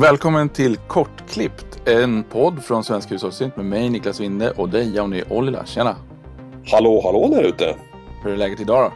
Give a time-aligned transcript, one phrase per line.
[0.00, 5.22] Välkommen till Kortklippt, en podd från Svensk Hushållssynt med mig Niklas Winde och dig Johnny
[5.28, 5.66] Ollila.
[5.66, 5.96] Tjena!
[6.66, 7.76] Hallå, hallå där ute!
[8.24, 8.92] Hur är läget idag då?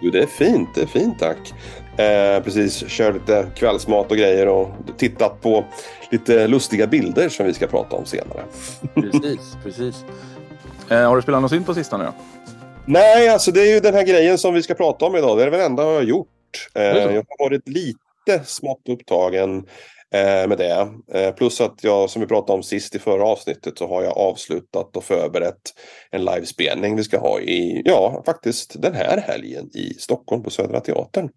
[0.00, 1.54] Jo, det är fint, det är fint tack.
[1.98, 5.64] Eh, precis, kör lite kvällsmat och grejer och tittat på
[6.10, 8.42] lite lustiga bilder som vi ska prata om senare.
[8.94, 10.04] Precis, precis.
[10.88, 12.12] Eh, har du spelat något synt på sistone då?
[12.84, 15.38] Nej, alltså det är ju den här grejen som vi ska prata om idag.
[15.38, 16.28] Det är det enda jag har gjort.
[16.74, 19.64] Eh, jag har varit lite smått upptagen
[20.48, 20.88] med det.
[21.12, 24.18] Eh, plus att jag, som vi pratade om sist i förra avsnittet, så har jag
[24.18, 25.74] avslutat och förberett
[26.10, 30.80] en livespelning vi ska ha i, ja, faktiskt den här helgen i Stockholm på Södra
[30.80, 31.28] Teatern.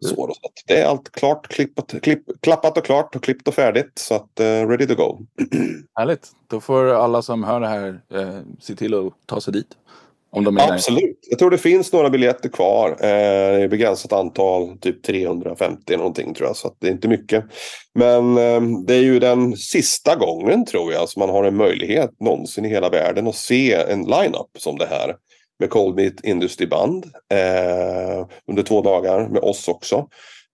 [0.00, 3.54] Så, då, så det är allt klart, klippat, klipp, klappat och klart och klippt och
[3.54, 3.92] färdigt.
[3.94, 5.18] Så att uh, ready to go.
[5.94, 6.30] Härligt.
[6.46, 9.76] Då får alla som hör det här eh, se till att ta sig dit.
[10.36, 11.02] Om de är Absolut.
[11.02, 11.30] Där.
[11.30, 12.88] Jag tror det finns några biljetter kvar.
[12.90, 16.56] Eh, begränsat antal, typ 350 någonting tror jag.
[16.56, 17.44] Så det är inte mycket.
[17.94, 22.10] Men eh, det är ju den sista gången tror jag som man har en möjlighet
[22.20, 25.16] någonsin i hela världen att se en line-up som det här.
[25.58, 27.04] Med Cold Meat Industry Band.
[27.32, 30.08] Eh, under två dagar med oss också.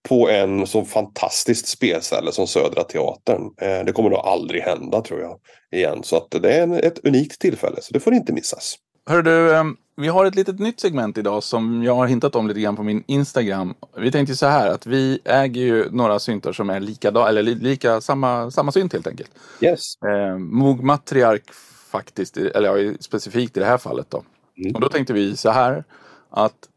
[0.09, 3.43] På en så fantastiskt spelställe som Södra Teatern.
[3.61, 5.39] Eh, det kommer nog aldrig hända tror jag.
[5.77, 6.03] Igen.
[6.03, 7.77] Så att det är en, ett unikt tillfälle.
[7.81, 8.79] Så det får inte missas.
[9.09, 12.49] Hör du, ehm, vi har ett litet nytt segment idag som jag har hintat om
[12.49, 13.75] lite grann på min Instagram.
[13.97, 18.01] Vi tänkte så här att vi äger ju några syntar som är lika, eller lika
[18.01, 19.31] samma, samma synt helt enkelt.
[19.61, 20.03] Yes.
[20.03, 21.43] Eh, Moog Matriark
[21.91, 24.23] faktiskt, eller specifikt i det här fallet då.
[24.59, 24.75] Mm.
[24.75, 25.85] Och då tänkte vi så här
[26.31, 26.69] att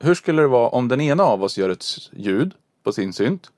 [0.00, 2.52] hur skulle det vara om den ena av oss gör ett ljud
[2.84, 3.50] på sin synt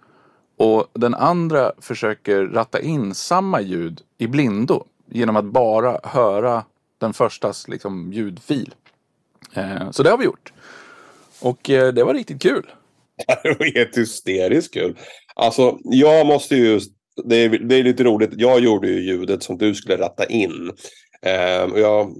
[0.56, 6.64] och den andra försöker ratta in samma ljud i blindo genom att bara höra
[7.02, 8.74] den förstas liksom, ljudfil.
[9.54, 10.52] Eh, så det har vi gjort.
[11.40, 12.70] Och eh, det var riktigt kul.
[13.42, 14.98] det var helt hysteriskt kul.
[15.34, 16.80] Alltså, jag måste ju...
[17.24, 18.30] Det är, det är lite roligt.
[18.32, 20.72] Jag gjorde ju ljudet som du skulle ratta in.
[21.26, 22.16] Eh, och jag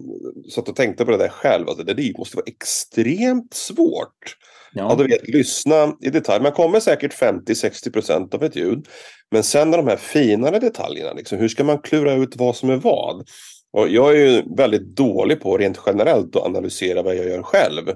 [0.54, 1.68] satt och tänkte på det där själv.
[1.68, 4.36] Alltså, det måste vara extremt svårt.
[4.72, 4.86] Ja.
[4.90, 6.42] ja, du vet, lyssna i detalj.
[6.42, 8.88] Man kommer säkert 50-60% av ett ljud.
[9.30, 12.76] Men sen de här finare detaljerna, liksom, hur ska man klura ut vad som är
[12.76, 13.28] vad?
[13.72, 17.88] Och jag är ju väldigt dålig på rent generellt att analysera vad jag gör själv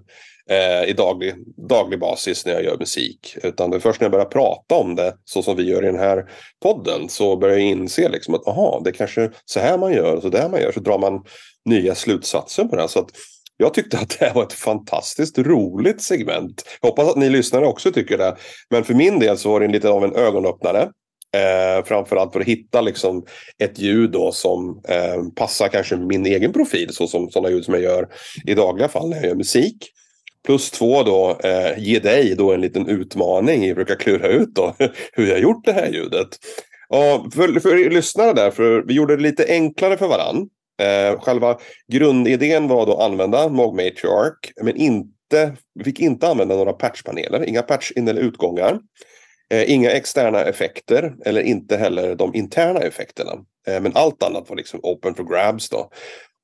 [0.50, 1.34] eh, i daglig,
[1.68, 3.36] daglig basis när jag gör musik.
[3.42, 5.86] Utan det är först när jag börjar prata om det, så som vi gör i
[5.86, 6.24] den här
[6.62, 10.14] podden, så börjar jag inse liksom att aha, det är kanske så här man gör
[10.14, 10.72] och så där man gör.
[10.72, 11.24] Så drar man
[11.64, 12.88] nya slutsatser på det.
[12.88, 13.10] Så att
[13.56, 16.64] jag tyckte att det här var ett fantastiskt roligt segment.
[16.80, 18.36] Jag hoppas att ni lyssnare också tycker det.
[18.70, 20.90] Men för min del så var det lite av en ögonöppnare.
[21.34, 23.24] Eh, framförallt för att hitta liksom
[23.58, 27.74] ett ljud då som eh, passar kanske min egen profil så som sådana ljud som
[27.74, 28.08] jag gör
[28.44, 29.92] i dagliga fall när jag gör musik.
[30.46, 34.54] Plus två då, eh, ge dig då en liten utmaning i att försöka klura ut
[34.54, 34.74] då
[35.12, 36.28] hur jag gjort det här ljudet.
[36.88, 40.48] Och för, för lyssnare där, för vi gjorde det lite enklare för varann.
[40.82, 41.58] Eh, själva
[41.92, 47.48] grundidén var då att använda Mog Matriarch, men inte, vi fick inte använda några patchpaneler,
[47.48, 48.80] inga patch in eller utgångar.
[49.50, 53.32] Eh, inga externa effekter eller inte heller de interna effekterna.
[53.66, 55.90] Eh, men allt annat var liksom open for grabs då.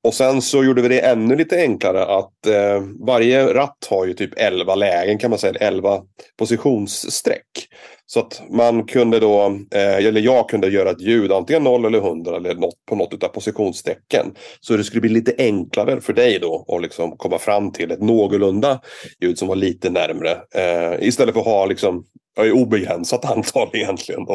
[0.03, 4.13] Och sen så gjorde vi det ännu lite enklare att eh, varje ratt har ju
[4.13, 6.01] typ 11 lägen kan man säga, 11
[6.37, 7.67] positionsstreck.
[8.05, 11.99] Så att man kunde då, eh, eller jag kunde göra ett ljud antingen 0 eller
[11.99, 14.35] 100 eller något, på något av positionsstrecken.
[14.59, 18.01] Så det skulle bli lite enklare för dig då att liksom komma fram till ett
[18.01, 18.79] någorlunda
[19.21, 20.31] ljud som var lite närmre.
[20.55, 22.05] Eh, istället för att ha liksom
[22.53, 24.25] obegränsat antal egentligen.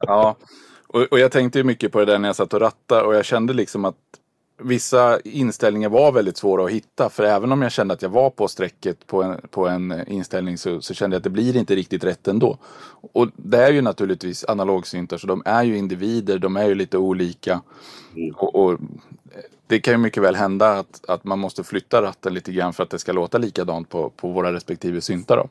[0.00, 0.36] ja,
[0.88, 3.14] och, och jag tänkte ju mycket på det där när jag satt och rattade och
[3.14, 3.96] jag kände liksom att
[4.62, 7.10] vissa inställningar var väldigt svåra att hitta.
[7.10, 10.58] För även om jag kände att jag var på strecket på en, på en inställning
[10.58, 12.58] så, så kände jag att det blir inte riktigt rätt ändå.
[13.12, 16.98] Och det är ju naturligtvis analogsyntar så de är ju individer, de är ju lite
[16.98, 17.60] olika.
[18.16, 18.34] Mm.
[18.36, 18.78] Och, och,
[19.66, 22.82] det kan ju mycket väl hända att, att man måste flytta ratten lite grann för
[22.82, 25.36] att det ska låta likadant på, på våra respektive syntar.
[25.36, 25.48] Då.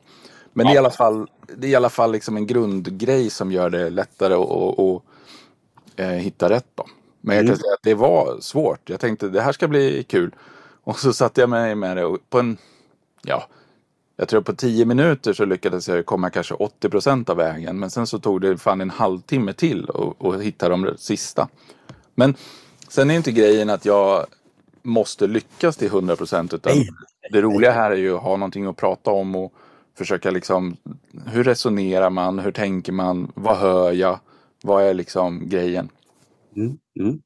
[0.52, 0.72] Men ja.
[0.72, 3.70] det är i alla fall, det är i alla fall liksom en grundgrej som gör
[3.70, 5.02] det lättare att,
[5.96, 6.66] eh, hitta rätt.
[6.74, 6.86] Då.
[7.20, 7.60] Men jag kan mm.
[7.60, 8.90] säga att det var svårt.
[8.90, 10.34] Jag tänkte det här ska bli kul.
[10.84, 12.56] Och så satte jag mig med det och på en,
[13.22, 13.46] ja,
[14.16, 17.78] jag tror på tio minuter så lyckades jag komma kanske 80 procent av vägen.
[17.78, 19.88] Men sen så tog det fan en halvtimme till
[20.18, 21.48] att hitta de sista.
[22.14, 22.34] Men
[22.88, 24.26] sen är inte grejen att jag
[24.82, 26.54] måste lyckas till 100 procent.
[26.54, 26.72] Utan
[27.30, 29.52] det roliga här är ju att ha någonting att prata om och
[29.98, 30.76] försöka liksom,
[31.26, 34.18] hur resonerar man, hur tänker man, vad hör jag,
[34.62, 35.88] vad är liksom grejen?
[36.56, 37.20] Mm, mm.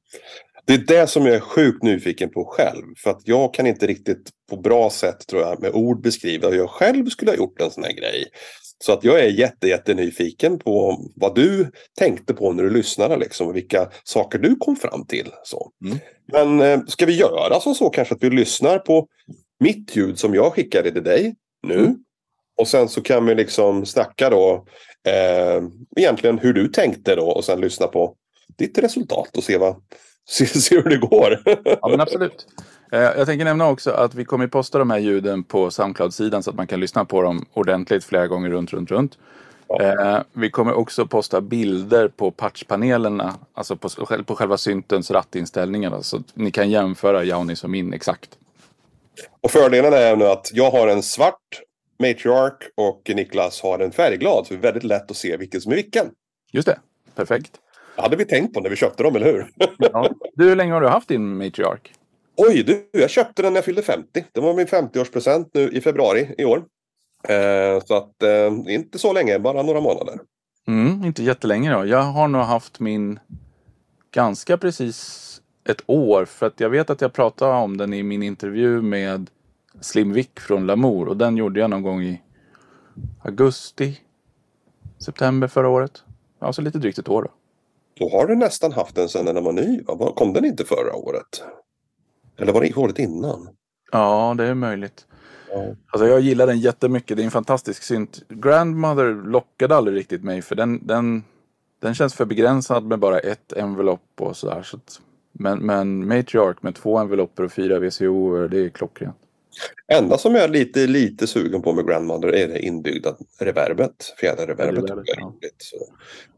[0.66, 2.84] Det är det som jag är sjukt nyfiken på själv.
[2.96, 6.56] För att jag kan inte riktigt på bra sätt tror jag med ord beskriva hur
[6.56, 8.24] jag själv skulle ha gjort en sån här grej.
[8.84, 13.16] Så att jag är jätte, jätte nyfiken på vad du tänkte på när du lyssnade
[13.16, 13.48] liksom.
[13.48, 15.30] Och vilka saker du kom fram till.
[15.44, 15.70] Så.
[15.84, 15.98] Mm.
[16.32, 19.06] Men eh, ska vi göra så, så kanske att vi lyssnar på
[19.60, 21.34] mitt ljud som jag skickade till dig
[21.66, 21.78] nu.
[21.78, 21.96] Mm.
[22.60, 24.64] Och sen så kan vi liksom snacka då
[25.08, 25.62] eh,
[25.96, 28.16] egentligen hur du tänkte då och sen lyssna på
[28.56, 29.76] ditt resultat och se, vad,
[30.28, 31.42] se, se hur det går.
[31.82, 32.46] Ja, men absolut.
[32.92, 36.50] Eh, Jag tänker nämna också att vi kommer posta de här ljuden på Soundcloud-sidan så
[36.50, 39.18] att man kan lyssna på dem ordentligt flera gånger runt, runt, runt.
[39.68, 39.82] Ja.
[40.16, 43.88] Eh, Vi kommer också posta bilder på patchpanelerna, alltså på,
[44.26, 46.00] på själva syntens rattinställningar.
[46.02, 48.30] Så att ni kan jämföra Jaunis och min exakt.
[49.40, 51.60] Och fördelen är nu att jag har en svart
[51.98, 54.46] Matriarch och Niklas har en färgglad.
[54.46, 56.06] Så det är väldigt lätt att se vilken som är vilken.
[56.52, 56.78] Just det,
[57.14, 57.50] perfekt.
[57.96, 59.46] Hade vi tänkt på när vi köpte dem, eller hur?
[59.78, 60.10] Ja.
[60.34, 61.92] Du, hur länge har du haft din Matriarch?
[62.36, 64.24] Oj, du, jag köpte den när jag fyllde 50.
[64.32, 66.64] Det var min 50-årspresent nu i februari i år.
[67.28, 70.18] Eh, så att eh, inte så länge, bara några månader.
[70.68, 71.86] Mm, inte jättelänge då.
[71.86, 73.18] Jag har nog haft min
[74.14, 75.20] ganska precis
[75.68, 76.24] ett år.
[76.24, 79.30] För att jag vet att jag pratade om den i min intervju med
[79.80, 81.08] Slim Vic från Lamour.
[81.08, 82.22] Och den gjorde jag någon gång i
[83.22, 84.00] augusti,
[84.98, 86.02] september förra året.
[86.38, 87.30] Alltså lite drygt ett år då.
[87.94, 89.82] Då har du nästan haft den sedan den var ny.
[89.86, 90.12] va?
[90.16, 91.42] Kom den inte förra året?
[92.38, 93.48] Eller var det året innan?
[93.92, 95.06] Ja, det är möjligt.
[95.50, 95.74] Ja.
[95.86, 97.16] Alltså jag gillar den jättemycket.
[97.16, 98.22] Det är en fantastisk synt.
[98.28, 101.24] Grandmother lockade aldrig riktigt mig för den, den,
[101.80, 104.62] den känns för begränsad med bara ett envelopp och sådär.
[104.62, 105.00] Så att,
[105.32, 109.16] men, men Matriarch med två envelopper och fyra VCO, det är klockrent.
[109.92, 114.14] Enda som jag är lite, lite sugen på med Grandmother är det inbyggda reverbet.
[114.20, 114.86] Fjäderreverbet.
[114.86, 115.86] Fjäderreverbet, ja.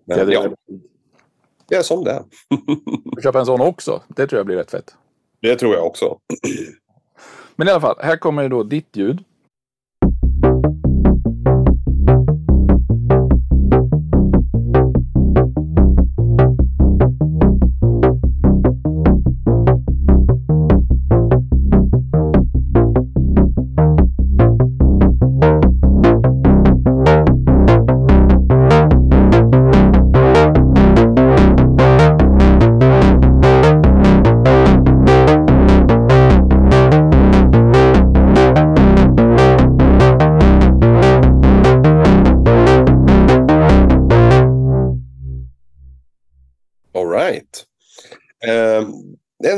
[0.05, 0.49] Men ja,
[1.69, 2.23] det är som det är.
[3.23, 4.03] Köpa en sån också.
[4.09, 4.95] Det tror jag blir rätt fett.
[5.41, 6.19] Det tror jag också.
[7.57, 9.25] Men i alla fall, här kommer då ditt ljud.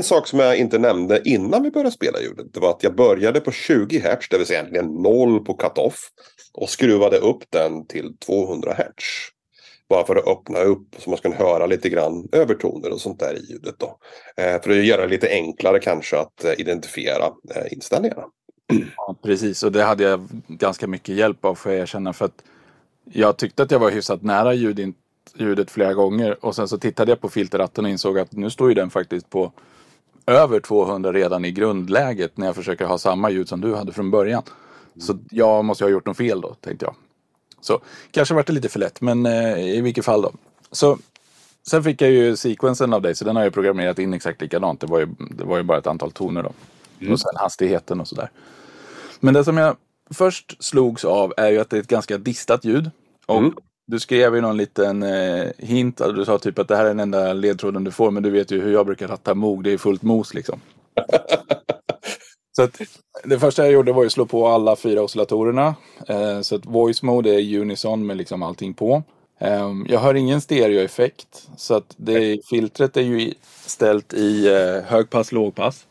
[0.08, 2.46] Sak som jag inte nämnde innan vi började spela ljudet.
[2.55, 6.10] Det var att jag började på 20 Hz, det vill säga egentligen 0 på cut-off.
[6.55, 9.05] Och skruvade upp den till 200 Hz.
[9.88, 13.34] Bara för att öppna upp så man ska höra lite grann övertoner och sånt där
[13.34, 13.75] i ljudet.
[13.78, 13.99] Då.
[14.37, 18.25] Eh, för att göra det lite enklare kanske att eh, identifiera eh, inställningarna.
[18.96, 22.12] Ja, precis, och det hade jag ganska mycket hjälp av får jag erkänna.
[22.12, 22.43] För att
[23.04, 24.94] jag tyckte att jag var hyfsat nära ljud,
[25.34, 26.44] ljudet flera gånger.
[26.44, 29.31] Och sen så tittade jag på filterratten och insåg att nu står ju den faktiskt
[29.31, 29.52] på
[30.28, 34.10] över 200 redan i grundläget när jag försöker ha samma ljud som du hade från
[34.10, 34.42] början.
[35.00, 36.94] Så jag måste ha gjort något fel då, tänkte jag.
[37.61, 37.80] Så
[38.11, 40.32] kanske vart det lite för lätt, men eh, i vilket fall då.
[40.73, 40.99] Så
[41.66, 44.80] sen fick jag ju sequensen av dig, så den har jag programmerat in exakt likadant.
[44.80, 46.52] Det var ju, det var ju bara ett antal toner då.
[47.12, 48.30] Och sen hastigheten och sådär.
[49.20, 49.76] Men det som jag
[50.11, 52.90] först slogs av är ju att det är ett ganska distat ljud.
[53.26, 53.54] Och Mm.
[53.90, 56.88] Du skrev ju någon liten eh, hint, alltså du sa typ att det här är
[56.88, 59.73] den enda ledtråden du får, men du vet ju hur jag brukar ratta Moog, det
[59.73, 60.61] är fullt mos liksom.
[62.57, 62.80] så att
[63.25, 65.75] det första jag gjorde var ju att slå på alla fyra oscillatorerna.
[66.09, 69.02] Eh, så att voice mode är unison med liksom allting på.
[69.38, 73.35] Eh, jag hör ingen stereoeffekt, så att det, filtret är ju
[73.66, 75.87] ställt i eh, högpass, lågpass.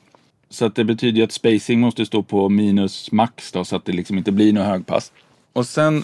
[0.50, 3.92] Så att det betyder att spacing måste stå på minus max då, så att det
[3.92, 5.12] liksom inte blir något högpass.
[5.54, 6.04] Och sen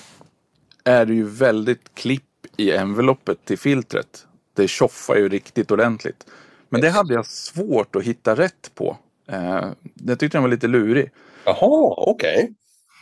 [0.84, 2.24] är det ju väldigt klipp
[2.58, 4.26] i enveloppet till filtret.
[4.54, 6.26] Det tjoffar ju riktigt ordentligt.
[6.70, 8.98] Men det hade jag svårt att hitta rätt på.
[9.28, 11.12] Eh, det tyckte jag var lite lurig.
[11.46, 12.54] Jaha, okej.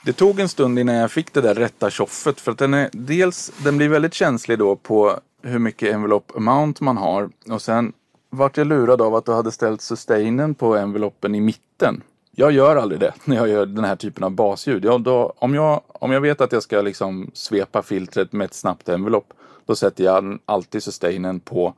[0.06, 2.42] Det tog en stund innan jag fick det där rätta tjoffet.
[2.42, 6.84] För att den är dels, den blir väldigt känslig då på hur mycket envelope amount
[6.84, 7.30] man har.
[7.50, 7.94] Och sen
[8.30, 12.04] vart jag lurad av att du hade ställt sustainen på enveloppen i mitten.
[12.36, 14.86] Jag gör aldrig det när jag gör den här typen av basljud.
[14.86, 18.54] Jag, då, om, jag, om jag vet att jag ska liksom svepa filtret med ett
[18.54, 19.34] snabbt envelope.
[19.66, 21.74] Då sätter jag alltid sustainen på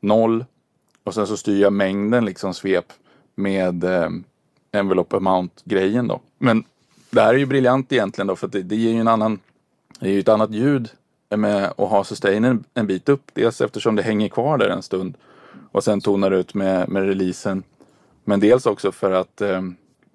[0.00, 0.44] noll.
[1.04, 2.92] Och sen så styr jag mängden liksom svep
[3.34, 4.08] med eh,
[4.72, 6.20] envelope amount-grejen då.
[6.38, 6.64] Men
[7.10, 9.38] det här är ju briljant egentligen då för att det, det ger ju en annan,
[10.00, 10.88] det är ju ett annat ljud
[11.36, 13.30] med att ha sustainen en bit upp.
[13.32, 15.16] Dels eftersom det hänger kvar där en stund
[15.72, 17.62] och sen tonar ut med, med releasen.
[18.24, 19.62] Men dels också för att eh,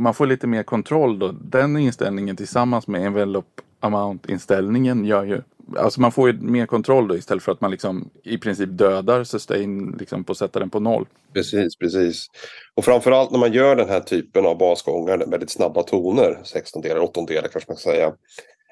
[0.02, 1.32] man får lite mer kontroll då.
[1.32, 5.42] Den inställningen tillsammans med envelope amount-inställningen gör ju
[5.78, 9.24] Alltså man får ju mer kontroll då istället för att man liksom i princip dödar
[9.24, 11.06] sustain liksom på att sätta den på noll.
[11.34, 12.28] Precis, precis.
[12.76, 17.02] Och framförallt när man gör den här typen av basgångar, väldigt snabba toner, 16 delar,
[17.02, 18.14] 8 delar kanske man ska säga.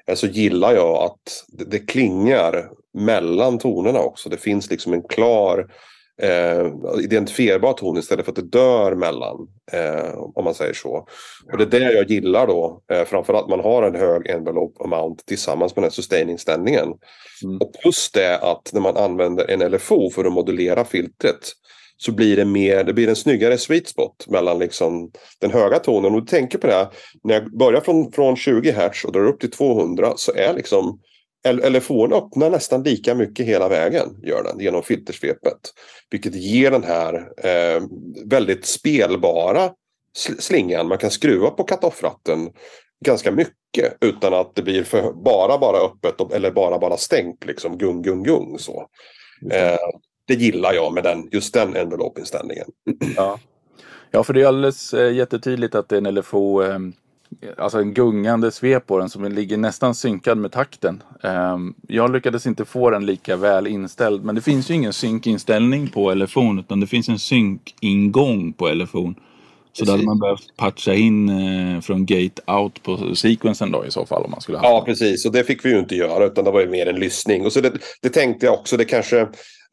[0.06, 4.28] Eh, så gillar jag att det, det klingar mellan tonerna också.
[4.28, 5.66] Det finns liksom en klar
[6.22, 6.70] eh,
[7.02, 9.48] identifierbar ton istället för att det dör mellan.
[9.72, 11.06] Eh, om man säger så.
[11.52, 12.82] Och det är det jag gillar då.
[12.92, 16.88] Eh, framförallt man har en hög envelope amount tillsammans med den här sustaining-ställningen.
[17.44, 17.56] Mm.
[17.60, 21.52] Och plus det att när man använder en LFO för att modulera filtret
[21.96, 25.10] så blir det mer, det blir en snyggare sweet spot mellan liksom
[25.40, 26.14] den höga tonen.
[26.14, 26.88] Och du tänker på det, här,
[27.24, 31.00] när jag börjar från, från 20 Hz och drar upp till 200 så är liksom
[31.48, 35.58] LFOn öppnar nästan lika mycket hela vägen gör den genom filtersvepet.
[36.10, 37.82] Vilket ger den här eh,
[38.26, 39.70] väldigt spelbara
[40.38, 40.88] slingan.
[40.88, 42.50] Man kan skruva på cut-off-ratten
[43.04, 47.78] ganska mycket utan att det blir för bara bara öppet eller bara bara stängt liksom
[47.78, 48.86] gung gung gung så.
[49.52, 49.78] Eh,
[50.26, 52.66] det gillar jag med den, just den envelope-inställningen.
[53.16, 53.38] Ja.
[54.10, 56.78] ja, för det är alldeles eh, jättetydligt att det är en LFO eh,
[57.58, 61.02] alltså en gungande svep på den som ligger nästan synkad med takten.
[61.22, 65.88] Ehm, jag lyckades inte få den lika väl inställd men det finns ju ingen synkinställning
[65.88, 69.14] på LFOn utan det finns en synkingång på LFOn.
[69.72, 73.90] Så då hade man behövt patcha in eh, från gate out på sequensen då i
[73.90, 74.68] så fall om man skulle ha.
[74.68, 77.00] Ja precis och det fick vi ju inte göra utan det var ju mer en
[77.00, 77.46] lyssning.
[77.46, 77.72] Och så det,
[78.02, 79.28] det tänkte jag också, det kanske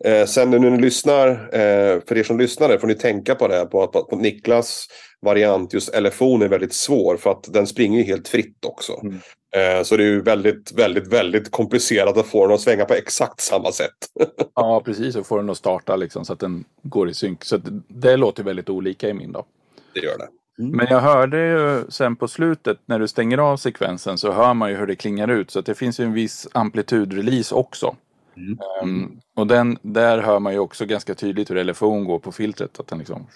[0.05, 3.55] Eh, sen när ni lyssnar, eh, för er som lyssnar får ni tänka på det
[3.55, 4.87] här på att på, på Niklas
[5.21, 9.01] variant just LFO är väldigt svår för att den springer ju helt fritt också.
[9.03, 9.19] Mm.
[9.55, 12.93] Eh, så det är ju väldigt, väldigt, väldigt komplicerat att få den att svänga på
[12.93, 13.97] exakt samma sätt.
[14.55, 15.15] ja, precis.
[15.15, 17.43] Och få den att starta liksom så att den går i synk.
[17.43, 19.45] Så det, det låter väldigt olika i min då.
[19.93, 20.27] Det gör det.
[20.59, 20.77] Mm.
[20.77, 24.69] Men jag hörde ju sen på slutet när du stänger av sekvensen så hör man
[24.69, 25.51] ju hur det klingar ut.
[25.51, 27.95] Så att det finns ju en viss amplitudrelease också.
[28.37, 28.57] Mm.
[28.83, 32.79] Um, och den, där hör man ju också ganska tydligt hur LFO'n går på filtret.
[32.79, 33.27] Att den liksom...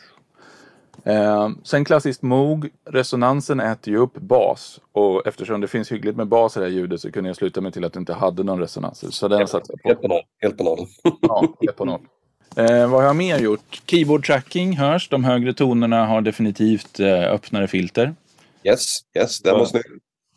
[1.08, 4.80] Uh, sen klassiskt Moog, resonansen äter ju upp bas.
[4.92, 7.62] Och eftersom det finns hyggligt med bas i det här ljudet så kunde jag sluta
[7.62, 9.16] mig till att det inte hade någon resonans.
[9.16, 9.62] Så den jag på.
[9.84, 10.22] Helt på noll.
[10.42, 10.88] Helt på noll.
[11.22, 12.02] ja, helt på noll.
[12.60, 13.82] Uh, vad har jag mer gjort?
[13.86, 15.10] Keyboard tracking hörs.
[15.10, 18.16] De högre tonerna har definitivt uh, öppnare filter.
[18.64, 19.88] Yes, yes, det var snyggt.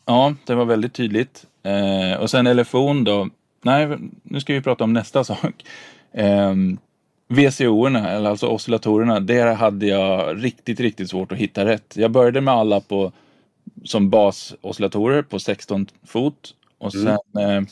[0.05, 1.45] Ja, det var väldigt tydligt.
[1.63, 3.29] Eh, och sen LFO'n då
[3.65, 5.65] nej, nu ska vi prata om nästa sak.
[6.11, 6.55] Eh,
[7.27, 11.93] VCO-erna, eller alltså oscillatorerna, där hade jag riktigt, riktigt svårt att hitta rätt.
[11.97, 13.11] Jag började med alla på,
[13.83, 17.05] som basoscillatorer på 16 fot och mm.
[17.33, 17.63] sen mm.
[17.63, 17.69] eh,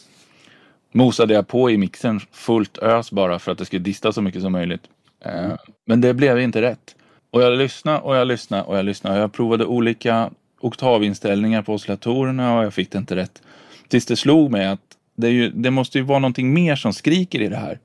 [0.92, 4.42] mosade jag på i mixen fullt ös bara för att det skulle dista så mycket
[4.42, 4.84] som möjligt.
[5.26, 5.58] Eh, mm.
[5.86, 6.96] Men det blev inte rätt.
[7.32, 9.20] Och jag lyssnade och jag lyssnade och jag lyssnade.
[9.20, 13.42] Jag provade olika oktavinställningar på oscillatorerna och jag fick det inte rätt.
[13.88, 17.42] Tills det slog mig att det, ju, det, måste ju vara någonting mer som skriker
[17.42, 17.80] i det här.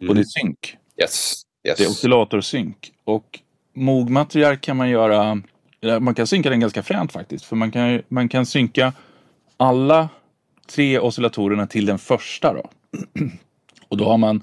[0.00, 0.08] Mm.
[0.08, 0.76] Och det är synk.
[1.02, 1.42] Yes.
[1.68, 1.78] yes.
[1.78, 2.92] Det är oscillatorsynk.
[3.04, 3.40] Och
[3.74, 5.42] mogmatriark kan man göra,
[6.00, 7.44] man kan synka den ganska fränt faktiskt.
[7.44, 8.92] För man kan, man kan synka
[9.56, 10.08] alla
[10.66, 12.70] tre oscillatorerna till den första då.
[13.88, 14.42] och då har man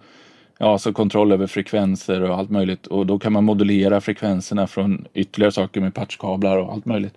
[0.57, 2.87] ja, så kontroll över frekvenser och allt möjligt.
[2.87, 7.13] Och då kan man modulera frekvenserna från ytterligare saker med patchkablar och allt möjligt.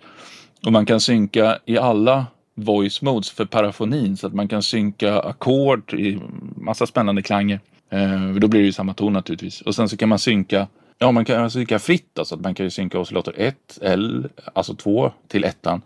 [0.65, 5.19] Och man kan synka i alla voice modes för parafonin så att man kan synka
[5.19, 6.19] ackord i
[6.55, 7.59] massa spännande klanger.
[7.89, 9.61] Eh, då blir det ju samma ton naturligtvis.
[9.61, 10.67] Och sen så kan man synka
[10.97, 12.19] Ja, man kan synka fritt.
[12.19, 15.81] Alltså att man kan ju synka oscillator 1, L, alltså 2 till ettan.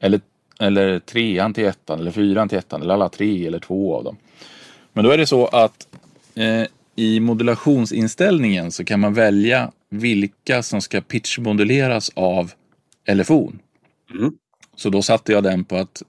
[0.00, 0.20] Eller,
[0.60, 4.16] eller trean till ettan, eller fyran till ettan, eller alla tre eller två av dem.
[4.92, 5.88] Men då är det så att
[6.34, 6.64] eh,
[6.96, 12.52] i modulationsinställningen så kan man välja vilka som ska pitchmoduleras av
[13.12, 13.52] LFO.
[14.10, 14.32] Mm.
[14.76, 16.02] Så då satte jag den på att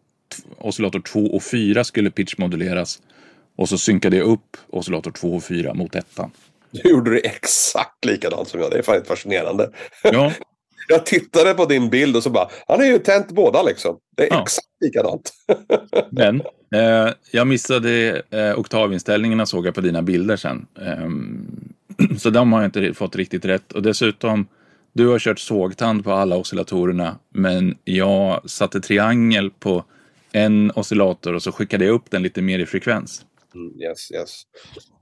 [0.58, 3.02] oscillator 2 och 4 skulle pitchmoduleras.
[3.56, 6.32] Och så synkade jag upp oscillator 2 och 4 mot ettan.
[6.72, 8.72] Du gjorde det exakt likadant som jag.
[8.72, 9.70] Det är fan fascinerande.
[10.04, 10.32] Ja.
[10.88, 13.98] Jag tittade på din bild och så bara, han har ju tänt båda liksom.
[14.18, 14.42] Det är ja.
[14.42, 15.34] exakt likadant.
[16.10, 16.42] Men
[16.76, 20.66] eh, jag missade eh, oktavinställningarna såg jag på dina bilder sen.
[20.82, 23.72] Eh, så de har jag inte fått riktigt rätt.
[23.72, 24.48] Och dessutom,
[24.94, 27.18] du har kört sågtand på alla oscillatorerna.
[27.30, 29.84] Men jag satte triangel på
[30.34, 33.26] en oscillator och så skickade jag upp den lite mer i frekvens.
[33.56, 34.42] Mm, yes, yes.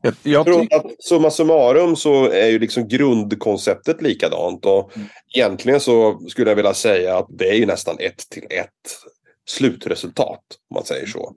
[0.02, 4.66] Jag, jag tror att summa summarum så är ju liksom grundkonceptet likadant.
[4.66, 5.08] Och mm.
[5.36, 8.98] Egentligen så skulle jag vilja säga att det är ju nästan ett till ett
[9.50, 10.42] slutresultat.
[10.70, 11.36] Om man säger så.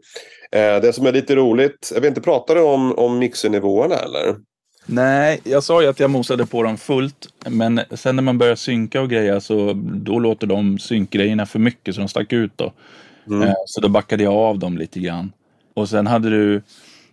[0.53, 4.37] Eh, det som är lite roligt, jag vet inte, pratade du om, om mixernivåerna eller?
[4.87, 7.29] Nej, jag sa ju att jag mosade på dem fullt.
[7.49, 11.95] Men sen när man börjar synka och grejer så då låter de synkgrejerna för mycket
[11.95, 12.73] så de stack ut då.
[13.27, 13.43] Mm.
[13.43, 15.33] Eh, så då backade jag av dem lite grann.
[15.75, 16.63] Och sen hade du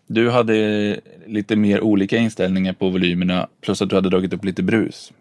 [0.08, 4.64] du hade lite mer olika inställningar på volymerna plus att du hade dragit upp lite
[4.64, 5.12] brus.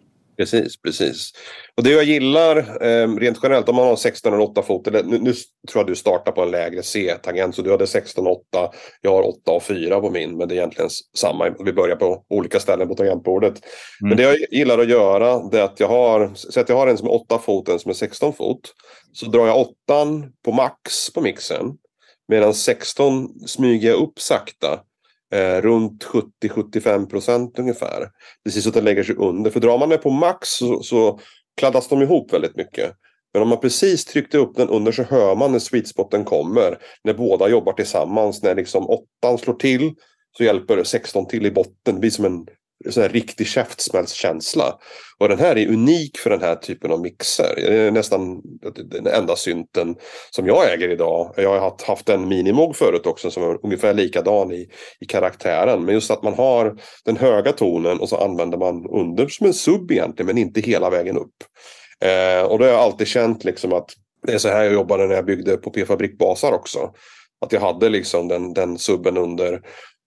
[0.41, 1.31] Precis, precis.
[1.77, 2.57] Och det jag gillar
[2.87, 4.87] eh, rent generellt om man har 16 eller 8 fot.
[4.87, 8.27] Eller, nu, nu, tror jag du startar på en lägre C-tangent så du hade 16
[8.27, 8.71] och 8.
[9.01, 11.55] Jag har 8 och 4 på min men det är egentligen samma.
[11.65, 13.53] Vi börjar på olika ställen på tangentbordet.
[13.53, 14.09] Mm.
[14.09, 16.87] Men det jag gillar att göra det är att jag har, så att jag har
[16.87, 18.61] en som är 8 fot och en som är 16 fot.
[19.13, 19.75] Så drar jag 8
[20.45, 21.67] på max på mixen.
[22.29, 24.81] Medan 16 smyger jag upp sakta
[25.33, 28.09] Eh, runt 70-75 procent ungefär.
[28.45, 29.51] Precis så att den lägger sig under.
[29.51, 31.21] För drar man det på max så, så
[31.57, 32.93] kladdas de ihop väldigt mycket.
[33.33, 36.79] Men om man precis tryckte upp den under så hör man när sweet spoten kommer.
[37.05, 38.43] När båda jobbar tillsammans.
[38.43, 39.95] När liksom åttan slår till
[40.37, 41.95] så hjälper 16 till i botten.
[41.95, 42.47] Det blir som en
[42.89, 44.79] så här riktig käftsmällskänsla.
[45.19, 47.55] Och den här är unik för den här typen av mixer.
[47.57, 48.43] Det är nästan
[48.91, 49.97] den enda synten
[50.31, 51.35] som jag äger idag.
[51.37, 54.69] Jag har haft en Minimog förut också som är ungefär likadan i,
[55.01, 55.85] i karaktären.
[55.85, 59.55] Men just att man har den höga tonen och så använder man under som en
[59.55, 61.37] sub egentligen men inte hela vägen upp.
[62.05, 63.91] Eh, och då har jag alltid känt liksom att
[64.27, 66.93] det är så här jag jobbade när jag byggde på P-fabrikbasar också.
[67.41, 69.61] Att jag hade liksom den, den subben under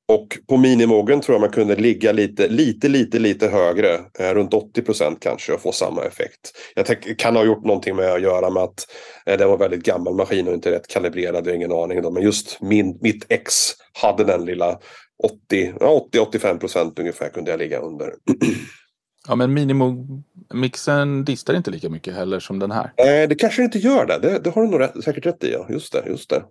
[0.08, 4.00] och på minimogen tror jag man kunde ligga lite, lite, lite, lite högre.
[4.20, 6.52] Eh, runt 80 procent kanske och få samma effekt.
[6.76, 8.88] Jag tänk, kan ha gjort någonting med att göra med att
[9.26, 11.48] eh, det var väldigt gammal maskin och inte rätt kalibrerad.
[11.48, 12.02] Jag har ingen aning.
[12.02, 12.12] Då.
[12.12, 13.54] Men just min, mitt X
[14.02, 14.80] hade den lilla
[15.52, 18.14] 80-85 procent ungefär kunde jag ligga under.
[19.28, 22.94] Ja men Minimo-mixen distar inte lika mycket heller som den här.
[22.98, 24.20] Nej det kanske inte gör det.
[24.20, 25.52] Det, det har du nog rätt, säkert rätt i.
[25.52, 25.68] Ja.
[25.70, 26.44] Just det, just det.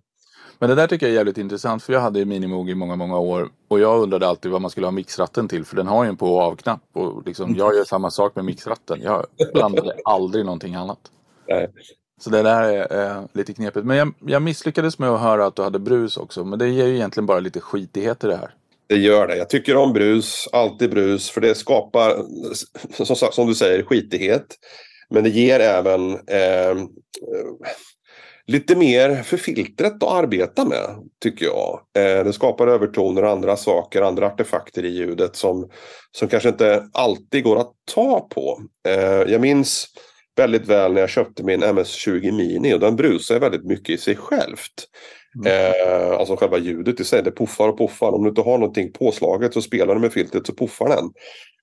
[0.63, 3.19] Men det där tycker jag är jävligt intressant för jag hade Minimoog i många, många
[3.19, 6.09] år och jag undrade alltid vad man skulle ha mixratten till för den har ju
[6.09, 9.01] en på och av-knapp och liksom, jag gör samma sak med mixratten.
[9.03, 10.99] Jag blandade aldrig någonting annat.
[11.49, 11.69] Nej.
[12.21, 13.87] Så det där är eh, lite knepigt.
[13.87, 16.45] Men jag, jag, misslyckades med att höra att du hade brus också.
[16.45, 18.55] Men det ger ju egentligen bara lite skitighet i det här.
[18.87, 19.37] Det gör det.
[19.37, 21.31] Jag tycker om brus, alltid brus.
[21.31, 22.17] För det skapar,
[23.05, 24.47] som, som du säger, skitighet.
[25.11, 26.77] Men det ger även eh,
[28.53, 31.81] lite mer för filtret att arbeta med, tycker jag.
[31.97, 35.71] Eh, det skapar övertoner och andra saker, andra artefakter i ljudet som,
[36.11, 38.61] som kanske inte alltid går att ta på.
[38.89, 39.87] Eh, jag minns
[40.37, 44.17] väldigt väl när jag köpte min MS-20 Mini och den brusar väldigt mycket i sig
[44.17, 44.89] självt.
[45.45, 45.73] Mm.
[45.73, 48.13] Eh, alltså själva ljudet i sig, det puffar och puffar.
[48.13, 51.11] Om du inte har någonting påslaget så spelar du med filtret så puffar den.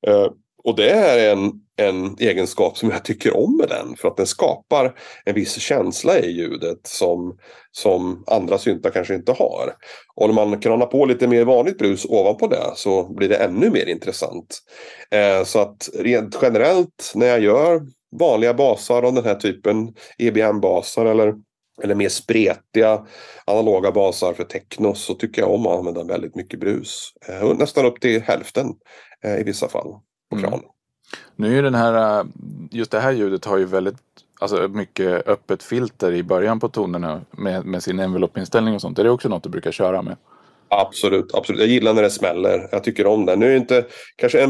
[0.08, 0.32] Eh,
[0.64, 3.96] och det är en, en egenskap som jag tycker om med den.
[3.98, 4.96] För att den skapar
[5.26, 7.38] en viss känsla i ljudet som,
[7.72, 9.74] som andra syntar kanske inte har.
[10.16, 13.70] Och om man kranar på lite mer vanligt brus ovanpå det så blir det ännu
[13.70, 14.60] mer intressant.
[15.12, 17.82] Eh, så att rent generellt när jag gör
[18.20, 21.34] vanliga basar av den här typen, EBM-basar eller
[21.84, 23.06] eller mer spretiga
[23.46, 27.10] analoga basar för techno så tycker jag om att använda väldigt mycket brus.
[27.28, 28.74] Eh, nästan upp till hälften
[29.24, 29.94] eh, i vissa fall
[30.30, 30.36] på.
[30.36, 30.60] Mm.
[31.36, 32.26] Nu är den här,
[32.72, 33.98] just det här ljudet har ju väldigt
[34.40, 39.00] alltså mycket öppet filter i början på tonerna med, med sin envelope-inställning och sånt.
[39.00, 40.16] Är det också något du brukar köra med?
[40.70, 41.62] Absolut, absolut.
[41.62, 42.70] Jag gillar när det smäller.
[42.72, 43.36] Jag tycker om det.
[43.36, 44.44] Nu är inte, kanske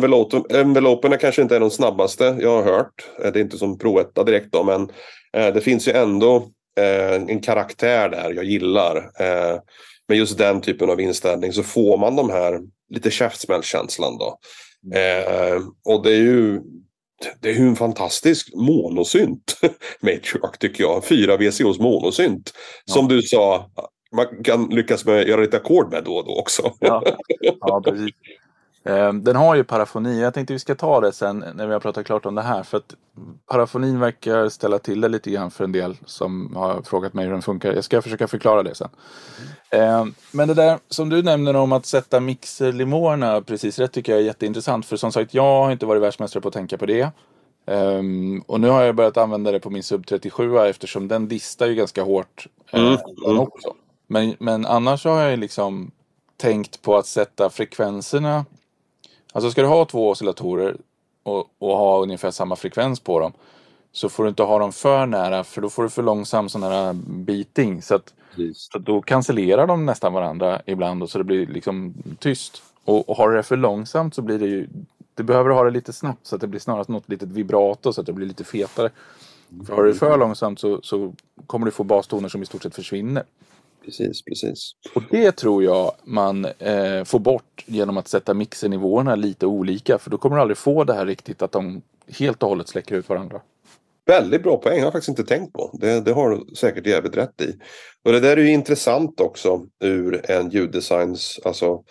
[0.50, 3.10] enveloperna kanske inte är de snabbaste jag har hört.
[3.18, 4.82] Det är inte som Pro 1 direkt då, men
[5.34, 6.36] eh, det finns ju ändå
[6.78, 8.98] eh, en karaktär där jag gillar.
[8.98, 9.60] Eh,
[10.08, 14.39] med just den typen av inställning så får man de här lite käftsmällkänslan då.
[14.94, 16.62] Eh, och det är ju
[17.42, 19.60] det är ju en fantastisk monosynt
[20.02, 21.06] Matriarch tycker jag.
[21.06, 22.54] Fyra VCOs monosynt.
[22.86, 22.94] Ja.
[22.94, 23.72] Som du sa,
[24.15, 26.74] man kan lyckas med göra lite ackord med då och då också.
[26.80, 27.04] Ja,
[27.60, 28.15] ja precis.
[28.84, 30.22] Ehm, den har ju parafoni.
[30.22, 32.63] Jag tänkte vi ska ta det sen när vi har pratat klart om det här.
[32.63, 32.96] För att
[33.52, 37.32] parafonin verkar ställa till det lite grann för en del som har frågat mig hur
[37.32, 37.74] den funkar.
[37.74, 38.89] Jag ska försöka förklara det sen.
[39.70, 40.13] Mm.
[40.32, 44.26] Men det där som du nämner om att sätta mixerlimorna precis rätt tycker jag är
[44.26, 44.86] jätteintressant.
[44.86, 47.10] För som sagt, jag har inte varit världsmästare på att tänka på det.
[47.65, 51.68] Um, och nu har jag börjat använda det på min Sub 37 eftersom den distar
[51.68, 52.48] ju ganska hårt.
[52.76, 53.39] Uh, mm.
[53.39, 53.74] Också.
[54.08, 55.92] Men, men annars har jag liksom
[56.38, 58.46] tänkt på att sätta frekvenserna
[59.34, 60.78] Alltså ska du ha två oscillatorer
[61.24, 63.34] och, och, ha ungefär samma frekvens på dem
[63.92, 66.63] så får du inte ha dem för nära för då får du för långsam sån
[66.63, 67.82] här beating.
[67.82, 68.13] Så, att,
[68.54, 72.63] så då cancellerar de nästan varandra ibland och så det blir liksom tyst.
[72.86, 74.68] Och, och har du det för långsamt så blir det ju
[75.15, 78.02] du behöver ha det lite snabbt så att det blir snarast något litet vibrato så
[78.02, 78.89] att det blir lite fetare.
[79.68, 81.13] För har du det för långsamt så, så
[81.48, 83.24] kommer du få bastoner som i stort sett försvinner.
[83.86, 84.72] Precis, precis.
[84.96, 89.98] Och det tror jag man eh, får bort genom att sätta mixernivåerna lite olika.
[89.98, 92.96] För då kommer du aldrig få det här riktigt att de helt och hållet släcker
[92.96, 93.42] ut varandra.
[94.06, 95.78] Väldigt bra poäng, jag har faktiskt inte tänkt på.
[95.82, 97.56] Det, det har du säkert jävligt rätt i.
[98.06, 101.84] Och det där är ju intressant också ur en ljuddesigns alltså,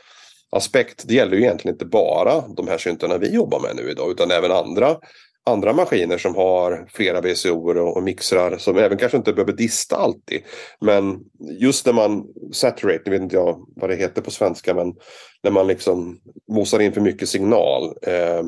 [0.50, 1.04] aspekt.
[1.08, 4.30] Det gäller ju egentligen inte bara de här syntarna vi jobbar med nu idag utan
[4.30, 4.96] även andra,
[5.48, 9.96] andra maskiner som har flera VCO och, och mixrar som även kanske inte behöver dista
[9.96, 10.40] alltid.
[10.80, 11.18] Men
[11.60, 14.94] just när man saturate, nu vet inte jag vad det heter på svenska, men
[15.42, 16.18] när man liksom
[16.52, 17.92] mosar in för mycket signal.
[18.02, 18.42] Eh,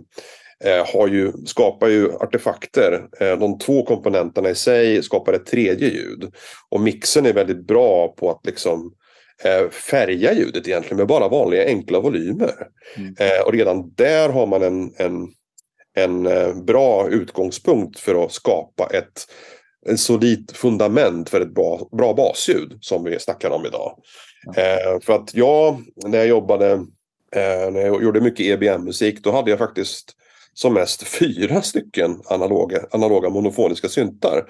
[0.64, 3.08] eh, har ju, skapar ju artefakter.
[3.20, 6.32] Eh, de två komponenterna i sig skapar ett tredje ljud.
[6.68, 8.92] Och mixen är väldigt bra på att liksom
[9.44, 12.54] eh, färga ljudet egentligen med bara vanliga enkla volymer.
[12.96, 13.14] Mm.
[13.46, 15.28] Och redan där har man en, en,
[16.04, 19.26] en eh, bra utgångspunkt för att skapa ett
[19.86, 23.98] en solid fundament för ett bra, bra basljud som vi snackar om idag.
[24.56, 25.00] Mm.
[25.00, 26.86] för att jag, när jag jobbade,
[27.72, 30.14] när jag gjorde mycket EBM-musik, då hade jag faktiskt
[30.54, 34.44] som mest fyra stycken analoga, analoga monofoniska syntar.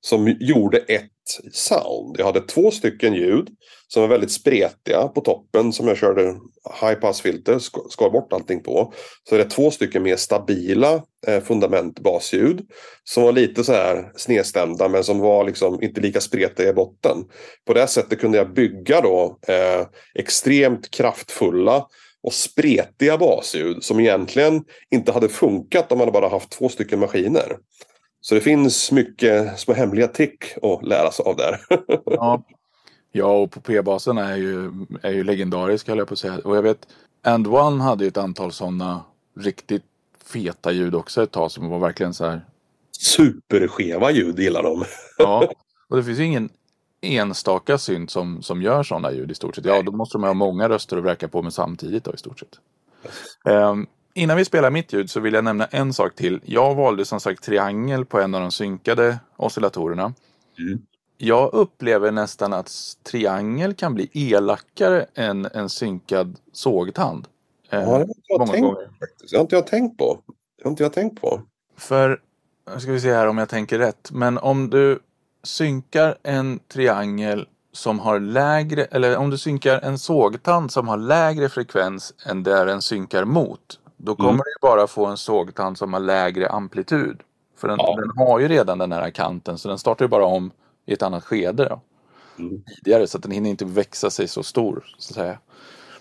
[0.00, 1.10] Som gjorde ett
[1.52, 2.16] sound.
[2.18, 3.48] Jag hade två stycken ljud
[3.88, 6.34] som var väldigt spretiga på toppen som jag körde
[6.80, 7.58] high pass filter,
[7.90, 8.92] skar bort allting på.
[9.28, 12.60] Så det är två stycken mer stabila eh, fundament basljud
[13.04, 17.16] som var lite så här snedstämda men som var liksom inte lika spretiga i botten.
[17.66, 21.86] På det sättet kunde jag bygga då eh, extremt kraftfulla
[22.22, 27.56] och spretiga basljud som egentligen inte hade funkat om man bara haft två stycken maskiner.
[28.20, 31.60] Så det finns mycket små hemliga trick att lära sig av där.
[32.04, 32.42] ja.
[33.12, 36.38] ja, och på P-basen är ju, är ju legendarisk höll jag på att säga.
[36.44, 36.86] Och jag vet,
[37.22, 39.04] And One hade ju ett antal sådana
[39.36, 39.84] riktigt
[40.24, 42.44] feta ljud också ett tag som var verkligen så här.
[42.92, 44.84] Superskeva ljud gillar de.
[45.18, 45.48] ja,
[45.88, 46.50] och det finns ju ingen
[47.00, 49.64] enstaka synt som, som gör sådana ljud i stort sett.
[49.64, 52.38] Ja, då måste de ha många röster att vräka på med samtidigt då i stort
[52.38, 52.58] sett.
[53.44, 56.40] Um, innan vi spelar mitt ljud så vill jag nämna en sak till.
[56.44, 60.14] Jag valde som sagt triangel på en av de synkade oscillatorerna.
[60.58, 60.82] Mm.
[61.18, 67.28] Jag upplever nästan att triangel kan bli elakare än en synkad sågtand.
[67.70, 68.88] Ja, det har jag, många tänkt, gånger.
[69.30, 70.18] Det har inte jag tänkt på.
[70.56, 71.40] Det har inte jag tänkt på.
[71.76, 72.20] För,
[72.74, 74.10] nu ska vi se här om jag tänker rätt.
[74.12, 74.98] Men om du
[75.42, 81.48] synkar en triangel som har lägre, eller om du synkar en sågtand som har lägre
[81.48, 83.80] frekvens än där den synkar mot.
[84.02, 84.42] Då kommer mm.
[84.44, 87.22] du bara få en sågtand som har lägre amplitud.
[87.56, 87.96] För den, ja.
[87.96, 90.50] den har ju redan den här kanten så den startar ju bara om
[90.86, 91.64] i ett annat skede.
[91.64, 91.80] Då.
[92.38, 92.62] Mm.
[92.76, 94.84] Tidigare så att den hinner inte växa sig så stor.
[94.98, 95.38] Så att säga.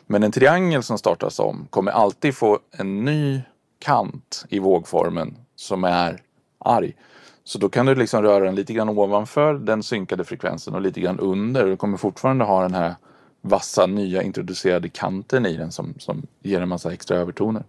[0.08, 3.42] Men en triangel som startas om kommer alltid få en ny
[3.80, 6.22] kant i vågformen som är
[6.60, 6.96] arg.
[7.44, 11.02] Så då kan du liksom röra den lite grann ovanför den synkade frekvensen och lite
[11.02, 11.66] grann under.
[11.66, 12.96] Du kommer fortfarande ha den här
[13.42, 17.64] vassa nya introducerade kanten i den som, som ger en massa extra övertoner.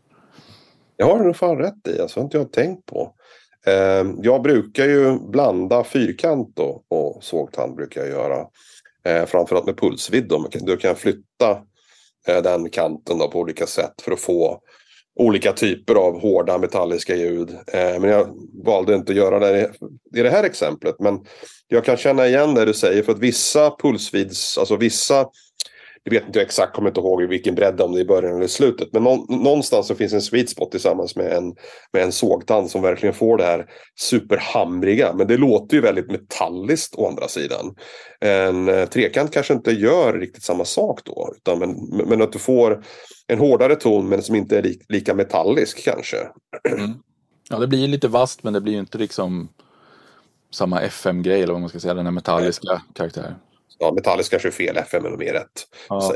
[1.00, 3.14] Det har du fan rätt i, alltså har inte jag tänkt på.
[3.66, 8.46] Eh, jag brukar ju blanda fyrkant då, och sågtand brukar jag göra.
[9.04, 10.48] Eh, framförallt med pulsvidd då.
[10.52, 11.50] Du kan flytta
[12.26, 14.60] eh, den kanten då på olika sätt för att få
[15.20, 17.50] olika typer av hårda metalliska ljud.
[17.50, 18.28] Eh, men jag
[18.64, 19.72] valde inte att göra det
[20.16, 20.94] i det här exemplet.
[20.98, 21.24] Men
[21.68, 25.26] jag kan känna igen det du säger för att vissa pulsvids, alltså vissa
[26.04, 28.46] jag vet inte exakt, kommer inte ihåg vilken bredd om det är i början eller
[28.46, 28.88] slutet.
[28.92, 31.54] Men någonstans så finns en sweet spot tillsammans med en,
[31.92, 33.66] med en sågtand som verkligen får det här
[34.00, 35.12] superhamriga.
[35.12, 37.74] Men det låter ju väldigt metalliskt å andra sidan.
[38.20, 41.34] En eh, trekant kanske inte gör riktigt samma sak då.
[41.36, 41.76] Utan men,
[42.08, 42.84] men att du får
[43.26, 46.16] en hårdare ton men som inte är li, lika metallisk kanske.
[46.68, 46.90] Mm.
[47.50, 49.48] Ja, det blir lite vast men det blir ju inte liksom
[50.52, 53.34] samma FM-grej eller vad man ska säga, den här metalliska karaktären
[53.80, 55.66] ja, Metallica kör fel, FM är mer rätt.
[55.88, 56.14] Ja.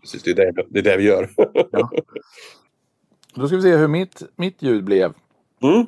[0.00, 1.30] Precis, det, är det, det är det vi gör.
[1.72, 1.90] ja.
[3.34, 5.14] Då ska vi se hur mitt, mitt ljud blev.
[5.62, 5.86] Mm.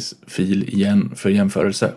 [0.00, 1.92] Kommer fil igen för jämförelse.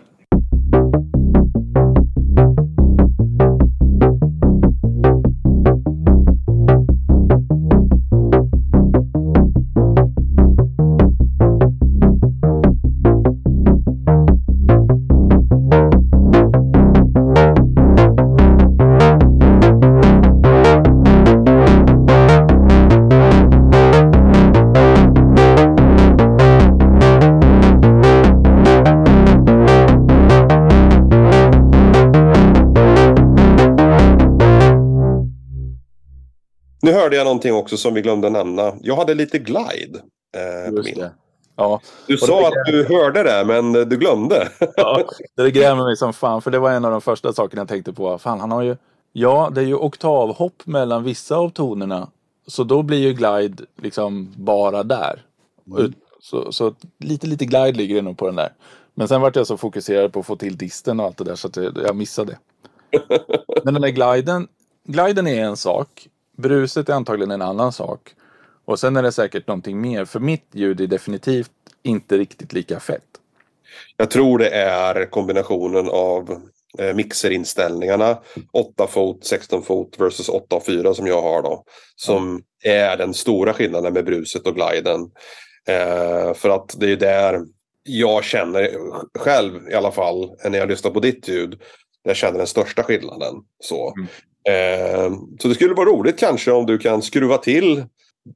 [37.48, 38.72] Någonting också som vi glömde nämna.
[38.80, 39.98] Jag hade lite glide.
[40.36, 41.08] Eh, Just min.
[41.56, 44.48] Ja, Du sa att du hörde det, men du glömde.
[44.76, 45.02] ja,
[45.36, 46.42] det grämer mig som fan.
[46.42, 48.18] För det var en av de första sakerna jag tänkte på.
[48.18, 48.76] Fan, han har ju...
[49.12, 52.08] Ja, det är ju oktavhopp mellan vissa av tonerna.
[52.46, 55.22] Så då blir ju glide liksom bara där.
[55.78, 58.52] Ut- Så, så lite, lite glide ligger det nog på den där.
[58.94, 61.34] Men sen vart jag så fokuserad på att få till disten och allt det där
[61.34, 62.38] så att jag, missade.
[63.64, 64.48] Men den där gliden,
[64.88, 66.08] gliden är en sak.
[66.36, 68.14] Bruset är antagligen en annan sak.
[68.64, 70.04] Och sen är det säkert någonting mer.
[70.04, 71.50] För mitt ljud är definitivt
[71.82, 73.02] inte riktigt lika fett.
[73.96, 76.40] Jag tror det är kombinationen av
[76.78, 78.18] eh, mixerinställningarna
[78.52, 81.64] 8 fot, 16 fot versus 8 och 4 som jag har då.
[81.96, 85.00] Som är den stora skillnaden med bruset och gliden.
[85.68, 87.40] Eh, för att det är där
[87.82, 88.70] jag känner
[89.18, 91.60] själv i alla fall när jag lyssnar på ditt ljud.
[92.02, 93.34] Jag känner den största skillnaden.
[93.60, 93.94] Så.
[93.94, 94.08] Mm.
[94.48, 97.84] Eh, så det skulle vara roligt kanske om du kan skruva till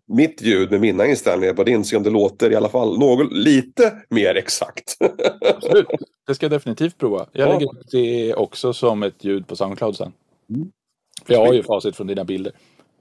[0.08, 1.84] mitt ljud med mina inställningar på din.
[1.84, 4.96] Se om det låter i alla fall något, lite mer exakt.
[5.56, 5.86] Absolut.
[6.26, 7.26] Det ska jag definitivt prova.
[7.32, 7.52] Jag Ja.
[7.52, 10.12] lägger det också som ett ljud på Soundcloud sen.
[10.50, 10.70] Mm.
[11.26, 12.52] Jag har ju facit från dina bilder.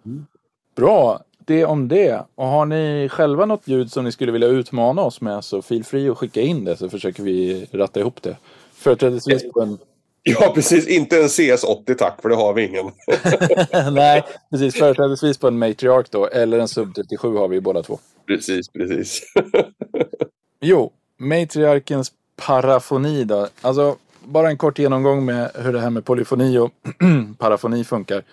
[0.06, 0.26] Mm.
[0.76, 2.26] Bra, det om det.
[2.36, 5.84] Och har ni själva något ljud som ni skulle vilja utmana oss med så feel
[5.84, 8.38] free att skicka in det så försöker vi ratta ihop det.
[8.74, 9.78] Företrädesvis på en...
[10.28, 10.88] Ja, precis.
[10.88, 12.92] Inte en CS80 tack, för det har vi ingen.
[13.94, 14.76] Nej, precis.
[14.76, 16.28] Företrädesvis på en Matriarch då.
[16.28, 18.00] Eller en Sub 37 har vi ju båda två.
[18.28, 19.22] precis, precis.
[20.62, 23.48] Jo, matriarkens parafoni då.
[23.62, 26.72] Alltså, bara en kort genomgång med hur det här med polyfoni och
[27.38, 28.24] parafoni funkar.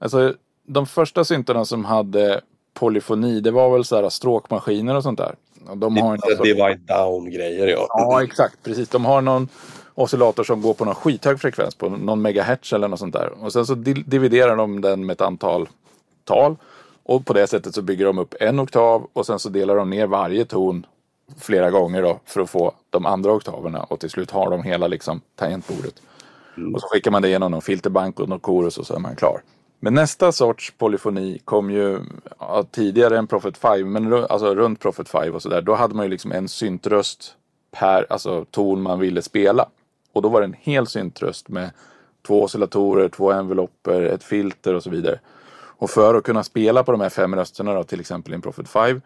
[0.00, 0.34] Alltså,
[0.66, 2.40] de första syntarna som hade
[2.74, 5.34] polyfoni, det var väl så här stråkmaskiner och sånt där.
[5.68, 7.86] Och de har Lite inte divide down-grejer, ja.
[7.88, 8.62] Ja, exakt.
[8.62, 8.88] Precis.
[8.88, 9.48] De har någon
[9.94, 13.44] oscillator som går på någon skithög frekvens, på någon megahertz eller något sånt där.
[13.44, 15.68] Och sen så di- dividerar de den med ett antal
[16.24, 16.56] tal.
[17.02, 19.90] Och på det sättet så bygger de upp en oktav och sen så delar de
[19.90, 20.86] ner varje ton
[21.38, 24.86] flera gånger då för att få de andra oktaverna och till slut har de hela
[24.86, 25.94] liksom tangentbordet.
[26.74, 29.16] Och så skickar man det genom någon filterbank och någon chorus och så är man
[29.16, 29.42] klar.
[29.80, 32.00] Men nästa sorts polyfoni kom ju
[32.38, 35.62] ja, tidigare än Prophet 5, men alltså runt Prophet 5 och sådär.
[35.62, 37.36] Då hade man ju liksom en syntröst
[37.70, 39.68] per alltså, ton man ville spela.
[40.12, 41.70] Och då var det en hel syntröst med
[42.26, 45.18] två oscillatorer, två envelopper, ett filter och så vidare.
[45.82, 48.42] Och för att kunna spela på de här fem rösterna då, till exempel i en
[48.42, 49.00] Prophet 5,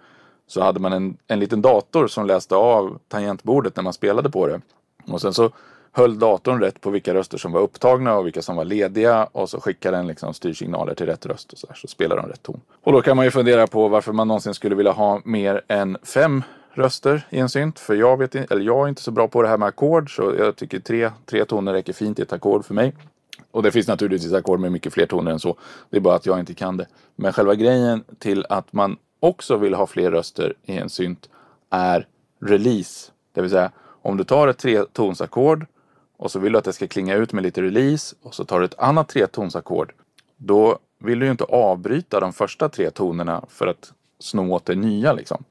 [0.46, 4.46] så hade man en, en liten dator som läste av tangentbordet när man spelade på
[4.46, 4.60] det.
[5.06, 5.50] Och sen så
[5.92, 9.50] höll datorn rätt på vilka röster som var upptagna och vilka som var lediga och
[9.50, 12.42] så skickade den liksom styrsignaler till rätt röst och så, här, så spelade de rätt
[12.42, 12.60] ton.
[12.82, 15.96] Och då kan man ju fundera på varför man någonsin skulle vilja ha mer än
[16.02, 16.42] fem
[16.78, 17.78] röster i en synt.
[17.78, 20.16] För jag, vet, inte- eller jag är inte så bra på det här med ackord
[20.16, 22.94] så jag tycker tre, tre toner räcker fint i ett ackord för mig.
[23.50, 25.56] Och det finns naturligtvis ackord med mycket fler toner än så.
[25.90, 26.86] Det är bara att jag inte kan det.
[27.16, 31.28] Men själva grejen till att man också vill ha fler röster i en synt
[31.70, 32.06] är
[32.40, 33.10] release.
[33.34, 33.70] Det vill säga
[34.02, 35.66] om du tar ett tretonsackord
[36.16, 38.58] och så vill du att det ska klinga ut med lite release och så tar
[38.58, 39.92] du ett annat tretonsackord.
[40.36, 44.74] Då vill du ju inte avbryta de första tre tonerna för att sno åt det
[44.74, 45.44] nya liksom.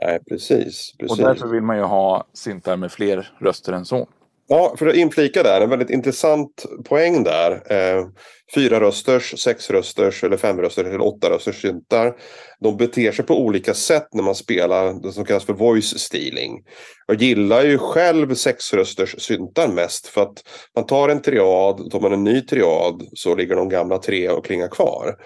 [0.00, 0.92] Nej, precis.
[0.92, 1.18] Och precis.
[1.18, 4.08] därför vill man ju ha syntar med fler röster än så.
[4.48, 7.52] Ja, för att inflika där, en väldigt intressant poäng där.
[7.52, 8.06] Eh,
[8.54, 12.14] fyra rösters, sex rösters eller fem rösters eller åtta rösters syntar.
[12.60, 16.64] De beter sig på olika sätt när man spelar det som kallas för voice stealing.
[17.06, 20.42] Jag gillar ju själv sexrösters syntar mest för att
[20.76, 24.44] man tar en triad, tar man en ny triad så ligger de gamla tre och
[24.44, 25.16] klingar kvar.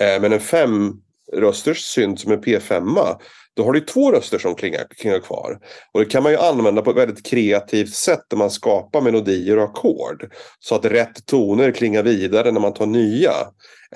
[0.00, 0.92] Eh, men en fem
[1.32, 3.16] rösters synt som en P5
[3.56, 5.58] då har du två röster som klingar, klingar kvar.
[5.92, 9.58] Och det kan man ju använda på ett väldigt kreativt sätt där man skapar melodier
[9.58, 10.32] och ackord.
[10.60, 13.32] Så att rätt toner klingar vidare när man tar nya.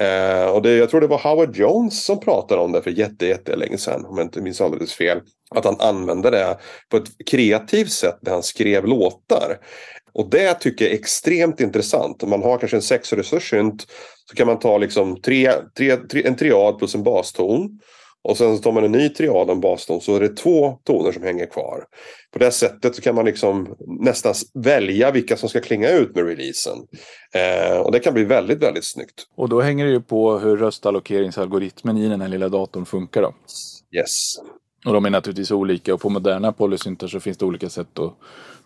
[0.01, 3.27] Eh, och det, jag tror det var Howard Jones som pratade om det för jätte,
[3.27, 4.05] jättelänge sedan.
[4.05, 5.21] Om jag inte minns alldeles fel.
[5.51, 6.59] Att han använde det
[6.91, 9.59] på ett kreativt sätt när han skrev låtar.
[10.15, 12.23] Och det tycker jag är extremt intressant.
[12.23, 13.87] Om man har kanske en sexrösterssynt
[14.31, 17.81] så kan man ta liksom tre, tre, tre, en triad plus en baston.
[18.25, 21.13] Och sen så tar man en ny triad en baston så är det två toner
[21.13, 21.85] som hänger kvar.
[22.33, 26.27] På det sättet så kan man liksom nästan välja vilka som ska klinga ut med
[26.27, 26.79] releasen.
[27.35, 29.27] Eh, och det kan bli väldigt, väldigt snyggt.
[29.37, 33.35] Och då hänger det ju på hur röstallokeringsalgoritmen i den här lilla datorn funkar då.
[33.99, 34.37] Yes.
[34.87, 38.13] Och de är naturligtvis olika och på moderna polysyntar så finns det olika sätt och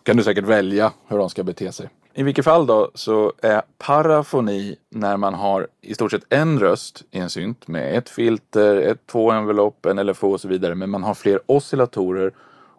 [0.03, 1.89] kan du säkert välja hur de ska bete sig.
[2.19, 7.03] I vilket fall då så är parafoni när man har i stort sett en röst
[7.11, 10.75] i en synt med ett filter, ett två envelopp, en LFO och så vidare.
[10.75, 12.31] Men man har fler oscillatorer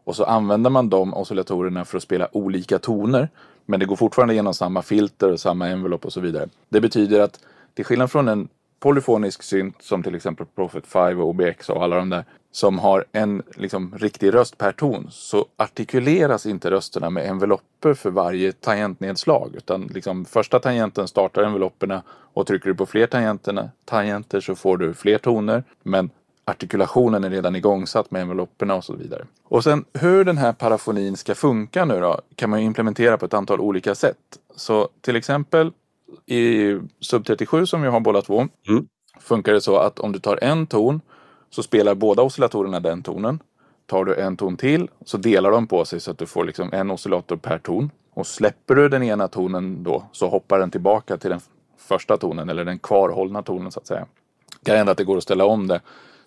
[0.04, 3.28] och så använder man de oscillatorerna för att spela olika toner.
[3.66, 6.48] Men det går fortfarande genom samma filter och samma envelop och så vidare.
[6.68, 7.40] Det betyder att
[7.74, 8.48] till skillnad från en
[8.80, 13.04] polyfonisk synt som till exempel Prophet 5 och OBX och alla de där som har
[13.12, 19.54] en liksom, riktig röst per ton så artikuleras inte rösterna med envelopper för varje tangentnedslag.
[19.56, 24.76] Utan liksom, första tangenten startar envelopperna och trycker du på fler tangenterna, tangenter så får
[24.76, 25.64] du fler toner.
[25.82, 26.10] Men
[26.44, 29.26] artikulationen är redan igångsatt med envelopperna och så vidare.
[29.44, 33.34] Och sen hur den här parafonin ska funka nu då kan man implementera på ett
[33.34, 34.16] antal olika sätt.
[34.56, 35.72] Så till exempel
[36.26, 38.86] i Sub 37 som vi har båda två mm.
[39.20, 41.00] funkar det så att om du tar en ton
[41.50, 43.42] så spelar båda oscillatorerna den tonen.
[43.86, 46.72] Tar du en ton till så delar de på sig så att du får liksom
[46.72, 47.90] en oscillator per ton.
[48.14, 51.40] Och släpper du den ena tonen då så hoppar den tillbaka till den
[51.78, 54.06] första tonen eller den kvarhållna tonen så att säga.
[54.60, 55.80] Det kan hända att det går att ställa om det.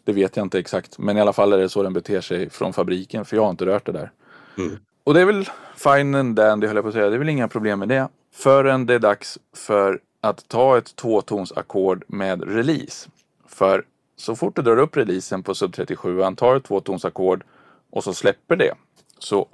[0.04, 1.00] Det vet jag inte exakt.
[1.00, 3.50] Men i alla fall är det så den beter sig från fabriken för jag har
[3.50, 4.12] inte rört det där.
[4.58, 4.78] Mm.
[5.04, 7.10] Och det är väl fine and dandy höll jag på att säga.
[7.10, 8.08] Det är väl inga problem med det.
[8.34, 13.10] Förrän det är dags för att ta ett tvåtonsackord med release.
[13.48, 17.44] För så fort du drar upp releasen på sub 37 tar ett tvåtonsackord
[17.90, 18.74] och så släpper det
[19.20, 19.48] så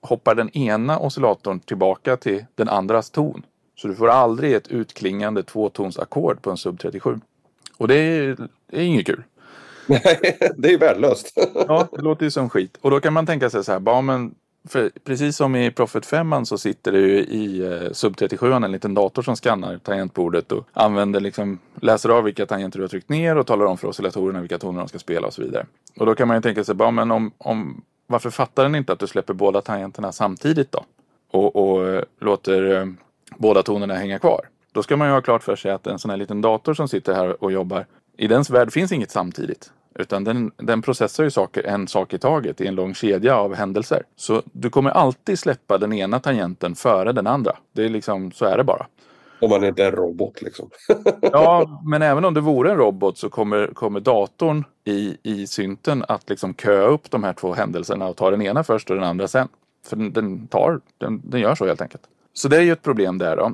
[0.00, 3.42] hoppar den ena oscillatorn tillbaka till den andras ton.
[3.76, 7.20] Så du får aldrig ett utklingande tvåtonsackord på en sub 37.
[7.76, 8.36] Och det är,
[8.70, 9.22] det är inget kul.
[9.86, 11.32] Nej, det är värdelöst.
[11.54, 12.78] ja, det låter ju som skit.
[12.80, 14.34] Och då kan man tänka sig så här, bara men
[14.68, 18.72] för precis som i Profit 5 så sitter det ju i eh, Sub 37 en
[18.72, 23.08] liten dator som skannar tangentbordet och använder liksom, läser av vilka tangenter du har tryckt
[23.08, 25.66] ner och talar om för oscillatorerna vilka toner de ska spela och så vidare.
[25.98, 28.92] Och då kan man ju tänka sig, bara, men om, om, varför fattar den inte
[28.92, 30.84] att du släpper båda tangenterna samtidigt då?
[31.30, 32.86] Och, och eh, låter eh,
[33.36, 34.40] båda tonerna hänga kvar.
[34.72, 36.88] Då ska man ju ha klart för sig att en sån här liten dator som
[36.88, 39.70] sitter här och jobbar, i dens värld finns inget samtidigt.
[39.98, 43.54] Utan den, den processar ju saker en sak i taget i en lång kedja av
[43.54, 44.02] händelser.
[44.16, 47.56] Så du kommer alltid släppa den ena tangenten före den andra.
[47.72, 48.86] Det är liksom, så är det bara.
[49.40, 50.70] Om man inte är en robot liksom.
[51.20, 56.04] ja, men även om det vore en robot så kommer, kommer datorn i, i synten
[56.08, 59.04] att liksom köa upp de här två händelserna och ta den ena först och den
[59.04, 59.48] andra sen.
[59.86, 62.02] För den, den tar, den, den gör så helt enkelt.
[62.32, 63.52] Så det är ju ett problem där då.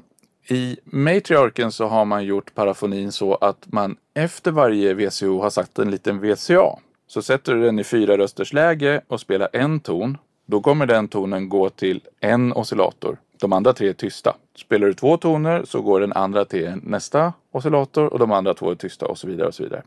[0.48, 5.78] I matriarken så har man gjort parafonin så att man efter varje VCO har satt
[5.78, 6.78] en liten VCA.
[7.06, 10.18] Så sätter du den i fyra rösters läge och spelar en ton.
[10.46, 13.16] Då kommer den tonen gå till en oscillator.
[13.40, 14.36] De andra tre är tysta.
[14.56, 18.70] Spelar du två toner så går den andra till nästa oscillator och de andra två
[18.70, 19.82] är tysta och så vidare och så vidare.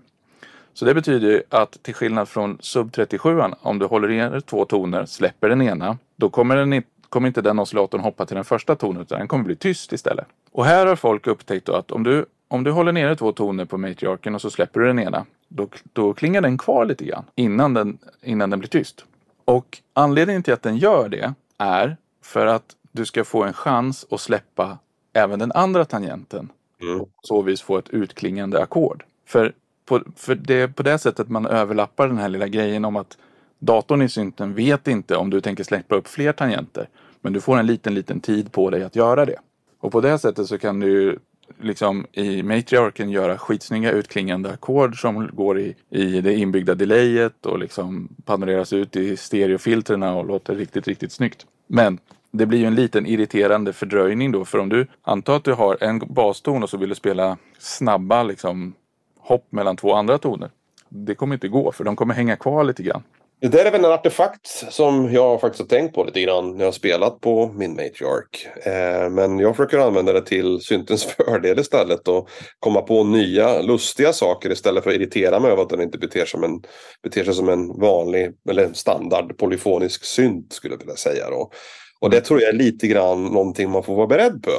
[0.73, 5.05] Så det betyder att till skillnad från sub 37 om du håller ner två toner,
[5.05, 8.75] släpper den ena, då kommer den inte kommer inte den oscillatorn hoppa till den första
[8.75, 10.25] tonen utan den kommer bli tyst istället.
[10.51, 13.77] Och här har folk upptäckt att om du, om du håller nere två toner på
[13.77, 17.73] matriarken och så släpper du den ena, då, då klingar den kvar lite grann innan
[17.73, 19.05] den, innan den blir tyst.
[19.45, 24.05] Och anledningen till att den gör det är för att du ska få en chans
[24.11, 24.77] att släppa
[25.13, 26.49] även den andra tangenten.
[26.81, 27.01] Mm.
[27.01, 29.03] Och så vis få ett utklingande ackord.
[29.27, 29.53] För,
[29.85, 33.17] på, för det är på det sättet man överlappar den här lilla grejen om att
[33.59, 36.89] datorn i synten vet inte om du tänker släppa upp fler tangenter.
[37.25, 39.35] Men du får en liten, liten tid på dig att göra det.
[39.79, 41.19] Och på det sättet så kan du
[41.61, 47.59] liksom i matriarken göra skitsnygga utklingande ackord som går i, i det inbyggda delayet och
[47.59, 51.45] liksom panoreras ut i stereofiltrerna och låter riktigt, riktigt snyggt.
[51.67, 51.99] Men
[52.31, 55.77] det blir ju en liten irriterande fördröjning då för om du antar att du har
[55.83, 58.73] en baston och så vill du spela snabba liksom
[59.19, 60.49] hopp mellan två andra toner.
[60.89, 63.03] Det kommer inte gå för de kommer hänga kvar lite grann.
[63.41, 66.59] Det där är väl en artefakt som jag faktiskt har tänkt på lite grann när
[66.59, 68.47] jag har spelat på min Matriark.
[68.63, 74.13] Eh, men jag försöker använda det till syntens fördel istället och komma på nya lustiga
[74.13, 76.63] saker istället för att irritera mig över att den inte beter, som en,
[77.03, 81.29] beter sig som en vanlig eller standard polyfonisk synt skulle jag vilja säga.
[81.29, 81.51] Då.
[81.99, 84.51] Och det tror jag är lite grann någonting man får vara beredd på,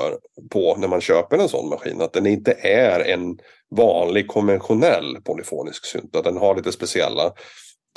[0.51, 2.01] på när man köper en sån maskin.
[2.01, 3.39] Att den inte är en
[3.77, 6.17] vanlig konventionell polyfonisk synt.
[6.17, 7.33] Att den har lite speciella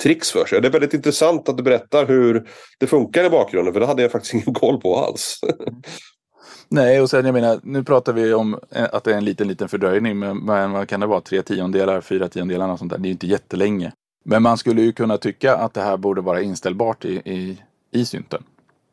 [0.02, 0.60] tricks för sig.
[0.60, 2.48] Det är väldigt intressant att du berättar hur
[2.78, 5.40] det funkar i bakgrunden för det hade jag faktiskt ingen koll på alls.
[6.68, 9.68] Nej, och sen jag menar, nu pratar vi om att det är en liten, liten
[9.68, 12.98] fördröjning, men, vad kan det vara, tre tiondelar, fyra tiondelar och sånt där.
[12.98, 13.92] Det är ju inte jättelänge.
[14.24, 18.04] Men man skulle ju kunna tycka att det här borde vara inställbart i, i, i
[18.04, 18.42] synten.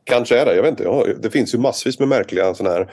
[0.03, 0.83] Kanske är det, jag vet inte.
[0.83, 2.91] Ja, det finns ju massvis med märkliga sådana här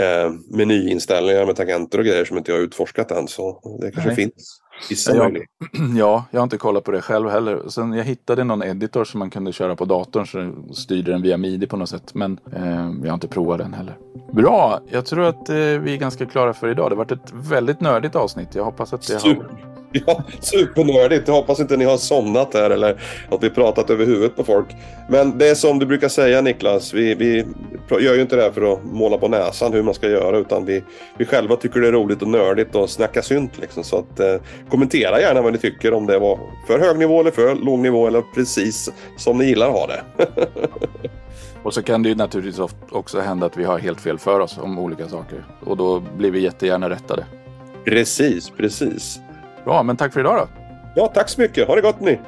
[0.00, 3.28] eh, menyinställningar med tangenter och grejer som inte jag har utforskat än.
[3.28, 4.16] Så det kanske Nej.
[4.16, 4.60] finns.
[5.08, 5.38] Jag,
[5.96, 7.68] ja, jag har inte kollat på det själv heller.
[7.68, 11.36] Sen jag hittade någon editor som man kunde köra på datorn så styrde den via
[11.36, 12.14] midi på något sätt.
[12.14, 13.98] Men eh, jag har inte provat den heller.
[14.32, 16.90] Bra, jag tror att eh, vi är ganska klara för idag.
[16.90, 18.54] Det har varit ett väldigt nördigt avsnitt.
[18.54, 19.73] Jag hoppas att det har
[20.06, 21.28] Ja, supernördigt.
[21.28, 24.66] Jag hoppas inte ni har somnat här eller att vi pratat över huvudet på folk.
[25.08, 27.44] Men det är som du brukar säga Niklas, vi, vi
[28.00, 30.64] gör ju inte det här för att måla på näsan hur man ska göra utan
[30.64, 30.82] vi,
[31.18, 33.84] vi själva tycker det är roligt och nördigt och snacka synt liksom.
[33.84, 34.36] Så att eh,
[34.70, 38.06] kommentera gärna vad ni tycker om det var för hög nivå eller för låg nivå
[38.06, 40.02] eller precis som ni gillar att ha det.
[41.62, 44.58] Och så kan det ju naturligtvis också hända att vi har helt fel för oss
[44.58, 45.44] om olika saker.
[45.60, 47.26] Och då blir vi jättegärna rättade.
[47.84, 49.20] Precis, precis.
[49.64, 50.62] Bra, men tack för idag då.
[50.94, 51.68] Ja, tack så mycket.
[51.68, 52.18] Ha det gott ni.